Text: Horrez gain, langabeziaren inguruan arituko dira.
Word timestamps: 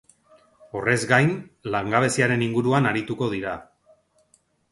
Horrez 0.79 1.01
gain, 1.11 1.33
langabeziaren 1.75 2.45
inguruan 2.47 2.91
arituko 2.95 3.31
dira. 3.37 3.55